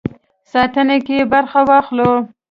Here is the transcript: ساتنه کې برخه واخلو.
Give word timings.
ساتنه 0.51 0.97
کې 1.05 1.17
برخه 1.31 1.59
واخلو. 1.69 2.11